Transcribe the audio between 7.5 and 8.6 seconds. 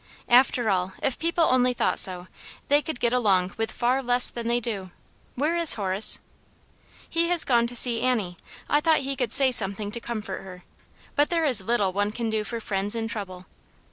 to see Annie.